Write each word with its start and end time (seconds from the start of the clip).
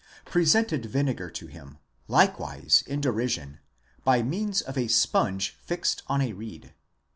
presented 0.25 0.87
vinegar 0.87 1.29
to 1.29 1.45
him, 1.45 1.77
likewise 2.07 2.83
in 2.87 2.99
derision, 2.99 3.59
by 4.03 4.23
means 4.23 4.59
of 4.61 4.75
a 4.75 4.87
sponge 4.87 5.51
fixed 5.61 6.01
on 6.07 6.21
a 6.23 6.33
reed 6.33 6.63
(v. 6.63 6.69